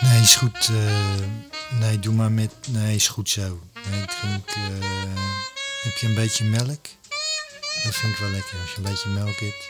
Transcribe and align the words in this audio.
Nee, 0.00 0.20
is 0.20 0.36
goed. 0.36 0.68
eh, 0.68 1.78
nee, 1.78 1.98
doe 1.98 2.14
maar 2.14 2.32
met. 2.32 2.54
Nee, 2.68 2.94
is 2.94 3.08
goed 3.08 3.28
zo. 3.30 3.60
Nee, 3.90 4.02
ik 4.02 4.10
drink. 4.10 4.48
eh, 4.48 4.64
heb 5.82 5.96
je 5.96 6.06
een 6.06 6.14
beetje 6.14 6.44
melk? 6.44 6.84
Dat 7.84 7.94
vind 7.94 8.12
ik 8.12 8.18
wel 8.18 8.30
lekker. 8.30 8.60
Als 8.60 8.70
je 8.70 8.76
een 8.76 8.82
beetje 8.82 9.08
melk 9.08 9.36
hebt, 9.38 9.68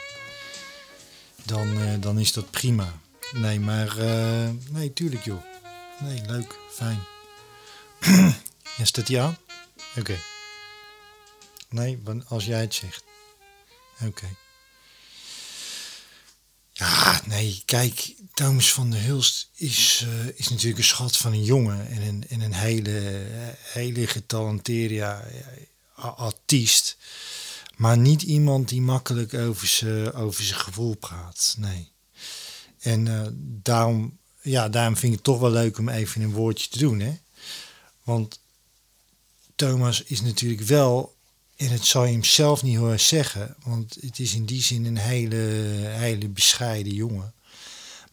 dan, 1.42 1.80
eh, 1.82 2.00
dan 2.00 2.18
is 2.18 2.32
dat 2.32 2.50
prima. 2.50 2.92
Nee, 3.32 3.60
maar. 3.60 3.96
nee, 4.70 4.92
tuurlijk 4.92 5.24
joh. 5.24 5.42
Nee, 6.00 6.22
leuk. 6.26 6.54
Fijn. 6.72 7.04
ja, 8.76 8.84
staat 8.84 9.06
die? 9.06 9.20
Oké. 9.96 10.18
Nee, 11.68 11.98
als 12.28 12.44
jij 12.44 12.60
het 12.60 12.74
zegt. 12.74 13.04
Oké. 14.04 14.26
Nee, 17.26 17.62
kijk, 17.64 18.14
Thomas 18.32 18.72
van 18.72 18.90
der 18.90 19.02
Hulst 19.02 19.50
is, 19.54 20.04
eh, 20.06 20.26
is 20.34 20.48
natuurlijk 20.48 20.78
een 20.78 20.84
schat 20.84 21.16
van 21.16 21.32
een 21.32 21.44
jongen 21.44 21.88
en 21.88 22.02
een, 22.02 22.24
en 22.28 22.40
een 22.40 22.54
hele, 22.54 23.26
hele 23.62 24.06
getalenteerde 24.06 24.94
ja, 24.94 25.24
artiest. 25.94 26.96
Maar 27.76 27.98
niet 27.98 28.22
iemand 28.22 28.68
die 28.68 28.80
makkelijk 28.80 29.34
over 29.34 29.66
zijn 29.66 30.12
over 30.12 30.44
gevoel 30.44 30.94
praat, 30.94 31.54
nee. 31.58 31.92
En 32.78 33.08
eh, 33.08 33.26
daarom, 33.62 34.18
ja, 34.40 34.68
daarom 34.68 34.96
vind 34.96 35.12
ik 35.12 35.18
het 35.18 35.24
toch 35.24 35.40
wel 35.40 35.50
leuk 35.50 35.78
om 35.78 35.88
even 35.88 36.22
een 36.22 36.32
woordje 36.32 36.68
te 36.68 36.78
doen, 36.78 37.00
hè. 37.00 37.18
Want 38.02 38.40
Thomas 39.54 40.02
is 40.02 40.20
natuurlijk 40.20 40.60
wel 40.60 41.15
en 41.56 41.68
het 41.68 41.84
zal 41.84 42.04
je 42.04 42.12
hem 42.12 42.24
zelf 42.24 42.62
niet 42.62 42.76
horen 42.76 43.00
zeggen, 43.00 43.56
want 43.64 43.96
het 44.00 44.18
is 44.18 44.34
in 44.34 44.46
die 44.46 44.62
zin 44.62 44.84
een 44.84 44.96
hele, 44.96 45.36
hele 45.88 46.28
bescheiden 46.28 46.92
jongen. 46.92 47.34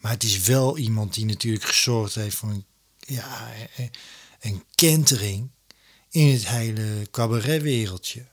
Maar 0.00 0.12
het 0.12 0.22
is 0.22 0.40
wel 0.40 0.78
iemand 0.78 1.14
die 1.14 1.24
natuurlijk 1.24 1.64
gezorgd 1.64 2.14
heeft 2.14 2.36
voor 2.36 2.50
een, 2.50 2.64
ja, 2.98 3.52
een 4.40 4.64
kentering 4.74 5.50
in 6.10 6.32
het 6.32 6.48
hele 6.48 7.06
cabaretwereldje. 7.10 8.26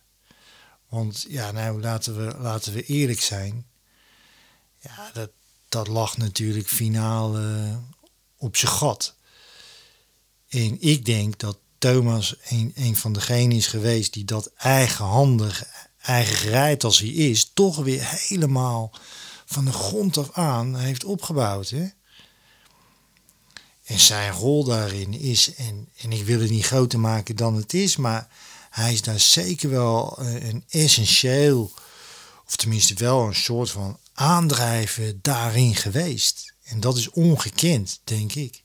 Want 0.89 1.25
ja, 1.29 1.51
nou 1.51 1.81
laten 1.81 2.25
we, 2.25 2.37
laten 2.37 2.73
we 2.73 2.85
eerlijk 2.85 3.21
zijn. 3.21 3.65
Ja, 4.79 5.11
dat, 5.13 5.31
dat 5.69 5.87
lag 5.87 6.17
natuurlijk 6.17 6.67
finaal 6.67 7.37
eh, 7.37 7.77
op 8.37 8.55
zijn 8.55 8.71
gat. 8.71 9.15
En 10.47 10.81
ik 10.81 11.05
denk 11.05 11.39
dat 11.39 11.57
Thomas 11.81 12.35
een, 12.49 12.71
een 12.75 12.95
van 12.95 13.13
degenen 13.13 13.57
is 13.57 13.67
geweest 13.67 14.13
die 14.13 14.25
dat 14.25 14.51
eigenhandig, 14.55 15.63
eigen 16.01 16.35
gereid 16.35 16.83
als 16.83 16.99
hij 16.99 17.09
is, 17.09 17.51
toch 17.53 17.75
weer 17.75 18.01
helemaal 18.03 18.91
van 19.45 19.65
de 19.65 19.71
grond 19.71 20.17
af 20.17 20.31
aan 20.31 20.75
heeft 20.75 21.03
opgebouwd. 21.03 21.69
Hè? 21.69 21.88
En 23.83 23.99
zijn 23.99 24.31
rol 24.31 24.63
daarin 24.63 25.13
is, 25.13 25.55
en, 25.55 25.89
en 26.01 26.11
ik 26.11 26.25
wil 26.25 26.39
het 26.39 26.49
niet 26.49 26.65
groter 26.65 26.99
maken 26.99 27.35
dan 27.35 27.55
het 27.55 27.73
is, 27.73 27.95
maar 27.95 28.27
hij 28.69 28.93
is 28.93 29.01
daar 29.01 29.19
zeker 29.19 29.69
wel 29.69 30.17
eh, 30.17 30.49
een 30.49 30.63
essentieel, 30.69 31.71
of 32.47 32.55
tenminste 32.55 32.93
wel 32.93 33.27
een 33.27 33.35
soort 33.35 33.69
van 33.69 33.99
aandrijven 34.13 35.19
daarin 35.21 35.75
geweest. 35.75 36.53
En 36.63 36.79
dat 36.79 36.97
is 36.97 37.09
ongekend, 37.09 37.99
denk 38.03 38.33
ik 38.33 38.60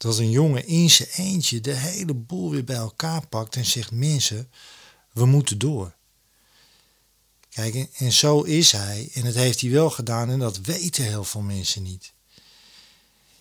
dat 0.00 0.18
een 0.18 0.30
jongen 0.30 0.66
in 0.66 0.90
zijn 0.90 1.08
eentje 1.08 1.60
de 1.60 1.74
hele 1.74 2.14
boel 2.14 2.50
weer 2.50 2.64
bij 2.64 2.76
elkaar 2.76 3.26
pakt 3.26 3.56
en 3.56 3.64
zegt: 3.64 3.90
Mensen, 3.90 4.50
we 5.12 5.26
moeten 5.26 5.58
door. 5.58 5.94
Kijk, 7.48 7.88
en, 7.96 8.12
zo 8.12 8.42
is 8.42 8.72
hij. 8.72 9.10
En 9.14 9.24
dat 9.24 9.34
heeft 9.34 9.60
hij 9.60 9.70
wel 9.70 9.90
gedaan 9.90 10.30
en 10.30 10.38
dat 10.38 10.60
weten 10.60 11.04
heel 11.04 11.24
veel 11.24 11.40
mensen 11.40 11.82
niet. 11.82 12.12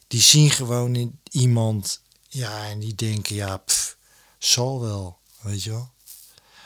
Die 0.07 0.21
zien 0.21 0.49
gewoon 0.51 1.19
iemand, 1.31 2.01
ja, 2.29 2.67
en 2.67 2.79
die 2.79 2.95
denken: 2.95 3.35
Ja, 3.35 3.57
pff, 3.57 3.97
zal 4.37 4.81
wel, 4.81 5.17
weet 5.41 5.63
je 5.63 5.69
wel. 5.69 5.89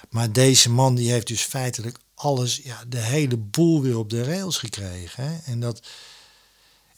Maar 0.09 0.31
deze 0.31 0.69
man 0.69 0.95
die 0.95 1.11
heeft 1.11 1.27
dus 1.27 1.41
feitelijk 1.41 1.97
alles, 2.13 2.57
ja, 2.63 2.83
de 2.87 3.01
hele 3.01 3.37
boel 3.37 3.81
weer 3.81 3.97
op 3.97 4.09
de 4.09 4.23
rails 4.23 4.57
gekregen. 4.57 5.23
Hè? 5.23 5.37
En 5.51 5.59
dat. 5.59 5.81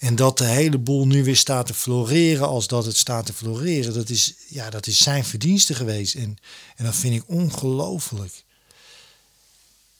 En 0.05 0.15
dat 0.15 0.37
de 0.37 0.45
hele 0.45 0.77
boel 0.77 1.07
nu 1.07 1.23
weer 1.23 1.35
staat 1.35 1.65
te 1.65 1.73
floreren 1.73 2.47
als 2.47 2.67
dat 2.67 2.85
het 2.85 2.97
staat 2.97 3.25
te 3.25 3.33
floreren, 3.33 3.93
dat 3.93 4.09
is, 4.09 4.33
ja, 4.47 4.69
dat 4.69 4.87
is 4.87 4.97
zijn 4.97 5.25
verdienste 5.25 5.73
geweest. 5.73 6.15
En, 6.15 6.37
en 6.75 6.85
dat 6.85 6.95
vind 6.95 7.15
ik 7.15 7.23
ongelooflijk. 7.27 8.43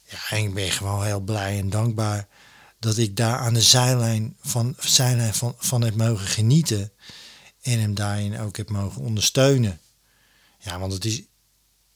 Ja, 0.04 0.38
ik 0.38 0.54
ben 0.54 0.72
gewoon 0.72 1.06
heel 1.06 1.20
blij 1.20 1.60
en 1.60 1.70
dankbaar 1.70 2.28
dat 2.80 2.98
ik 2.98 3.16
daar 3.16 3.38
aan 3.38 3.54
de 3.54 3.62
zijlijn 3.62 4.36
van, 4.42 4.76
zijlijn 4.80 5.34
van, 5.34 5.56
van 5.58 5.82
heb 5.82 5.96
mogen 5.96 6.28
genieten. 6.28 6.92
En 7.62 7.80
hem 7.80 7.94
daarin 7.94 8.40
ook 8.40 8.58
heb 8.58 8.70
mogen 8.70 9.02
ondersteunen. 9.02 9.80
Ja, 10.60 10.80
want 10.80 10.94
het 10.94 11.06
is, 11.06 11.22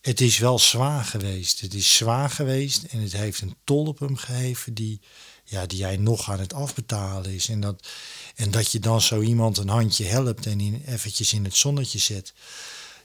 het 0.02 0.22
is 0.22 0.38
wel 0.38 0.60
zwaar 0.60 1.06
geweest. 1.06 1.60
Het 1.60 1.74
is 1.74 1.96
zwaar 1.96 2.30
geweest 2.30 2.84
en 2.84 3.02
het 3.02 3.14
heeft 3.14 3.42
een 3.42 3.56
tol 3.64 3.86
op 3.86 4.00
hem 4.00 4.18
gegeven 4.18 4.74
die, 4.74 5.02
ja, 5.44 5.66
die 5.66 5.84
hij 5.84 5.98
nog 5.98 6.30
aan 6.32 6.40
het 6.40 6.54
afbetalen 6.54 7.34
is. 7.34 7.50
En 7.50 7.60
dat, 7.60 7.88
en 8.36 8.52
dat 8.52 8.72
je 8.72 8.80
dan 8.80 9.02
zo 9.02 9.22
iemand 9.22 9.58
een 9.58 9.70
handje 9.70 10.06
helpt 10.06 10.46
en 10.46 10.60
in, 10.60 10.84
eventjes 10.86 11.34
in 11.34 11.44
het 11.44 11.56
zonnetje 11.56 12.00
zet. 12.00 12.34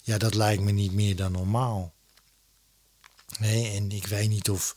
Ja, 0.03 0.19
dat 0.19 0.35
lijkt 0.35 0.63
me 0.63 0.71
niet 0.71 0.93
meer 0.93 1.17
dan 1.17 1.33
normaal. 1.33 1.93
Nee, 3.39 3.71
en 3.71 3.91
ik 3.91 4.07
weet 4.07 4.29
niet 4.29 4.51
of, 4.51 4.77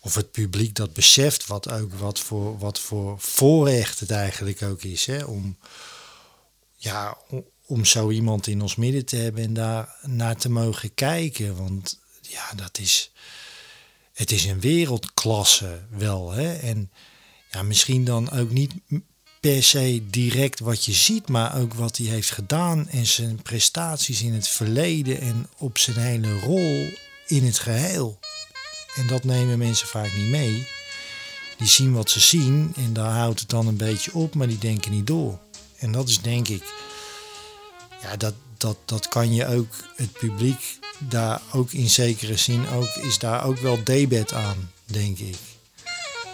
of 0.00 0.14
het 0.14 0.30
publiek 0.30 0.74
dat 0.74 0.92
beseft, 0.92 1.46
wat 1.46 1.70
ook 1.70 1.94
wat 1.94 2.20
voor, 2.20 2.58
wat 2.58 2.80
voor 2.80 3.20
voorrecht 3.20 4.00
het 4.00 4.10
eigenlijk 4.10 4.62
ook 4.62 4.82
is. 4.82 5.06
Hè? 5.06 5.24
Om, 5.24 5.58
ja, 6.76 7.18
om 7.70 7.84
zo 7.84 8.10
iemand 8.10 8.46
in 8.46 8.62
ons 8.62 8.76
midden 8.76 9.04
te 9.04 9.16
hebben 9.16 9.44
en 9.44 9.54
daar 9.54 9.96
naar 10.02 10.36
te 10.36 10.50
mogen 10.50 10.94
kijken. 10.94 11.56
Want 11.56 11.98
ja, 12.20 12.54
dat 12.56 12.78
is, 12.78 13.10
het 14.12 14.30
is 14.30 14.44
een 14.44 14.60
wereldklasse 14.60 15.82
wel. 15.90 16.30
Hè? 16.30 16.54
En 16.54 16.90
ja, 17.50 17.62
misschien 17.62 18.04
dan 18.04 18.30
ook 18.30 18.50
niet 18.50 18.72
per 19.40 19.62
se 19.62 20.02
direct 20.10 20.60
wat 20.60 20.84
je 20.84 20.92
ziet, 20.92 21.28
maar 21.28 21.60
ook 21.60 21.74
wat 21.74 21.96
hij 21.96 22.06
heeft 22.06 22.30
gedaan 22.30 22.88
en 22.88 23.06
zijn 23.06 23.42
prestaties 23.42 24.22
in 24.22 24.32
het 24.32 24.48
verleden 24.48 25.20
en 25.20 25.46
op 25.56 25.78
zijn 25.78 25.98
hele 25.98 26.38
rol 26.38 26.88
in 27.26 27.44
het 27.44 27.58
geheel. 27.58 28.18
En 28.94 29.06
dat 29.06 29.24
nemen 29.24 29.58
mensen 29.58 29.88
vaak 29.88 30.16
niet 30.16 30.28
mee. 30.28 30.66
Die 31.58 31.68
zien 31.68 31.92
wat 31.92 32.10
ze 32.10 32.20
zien 32.20 32.72
en 32.76 32.92
daar 32.92 33.12
houdt 33.12 33.40
het 33.40 33.48
dan 33.48 33.66
een 33.66 33.76
beetje 33.76 34.14
op, 34.14 34.34
maar 34.34 34.48
die 34.48 34.58
denken 34.58 34.90
niet 34.90 35.06
door. 35.06 35.38
En 35.78 35.92
dat 35.92 36.08
is 36.08 36.20
denk 36.20 36.48
ik, 36.48 36.62
ja, 38.02 38.16
dat, 38.16 38.34
dat, 38.56 38.76
dat 38.84 39.08
kan 39.08 39.34
je 39.34 39.46
ook, 39.46 39.74
het 39.96 40.12
publiek 40.12 40.78
daar 40.98 41.40
ook 41.52 41.72
in 41.72 41.88
zekere 41.88 42.36
zin 42.36 42.68
ook, 42.68 42.88
is 42.88 43.18
daar 43.18 43.44
ook 43.44 43.58
wel 43.58 43.84
debet 43.84 44.32
aan, 44.32 44.70
denk 44.84 45.18
ik. 45.18 45.38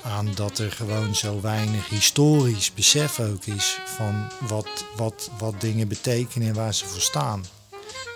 Aan 0.03 0.28
dat 0.34 0.59
er 0.59 0.72
gewoon 0.72 1.15
zo 1.15 1.41
weinig 1.41 1.88
historisch 1.88 2.75
besef 2.75 3.21
ook 3.21 3.44
is 3.44 3.78
van 3.84 4.31
wat, 4.41 4.84
wat, 4.97 5.31
wat 5.38 5.60
dingen 5.60 5.88
betekenen 5.88 6.49
en 6.49 6.55
waar 6.55 6.75
ze 6.75 6.87
voor 6.87 7.00
staan. 7.00 7.44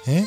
Hè? 0.04 0.24